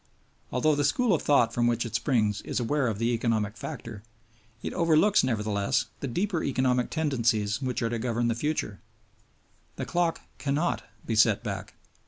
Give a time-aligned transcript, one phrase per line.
[0.51, 4.01] Although the school of thought from which it springs is aware of the economic factor,
[4.63, 8.79] it overlooks, nevertheless, the deeper economic tendencies which are to govern the future.
[9.75, 11.75] The clock cannot be set back.